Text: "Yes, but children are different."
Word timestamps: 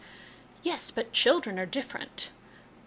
"Yes, 0.63 0.89
but 0.89 1.13
children 1.13 1.59
are 1.59 1.67
different." 1.67 2.31